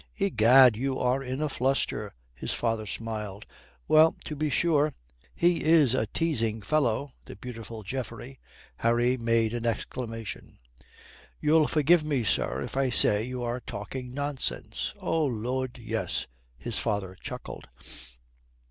[0.17, 3.45] "Egad, you are in a fluster," his father smiled.
[3.87, 4.95] "Well, to be sure,
[5.35, 8.39] he is a teasing fellow, the beautiful Geoffrey."
[8.77, 10.57] Harry made an exclamation.
[11.39, 16.25] "You'll forgive me, sir, if I say you are talking nonsense." "Oh Lud, yes,"
[16.57, 17.67] his father chuckled.